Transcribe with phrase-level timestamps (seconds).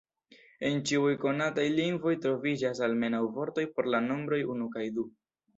[0.69, 5.07] En ĉiuj konataj lingvoj troviĝas almenaŭ vortoj por la nombroj unu kaj du.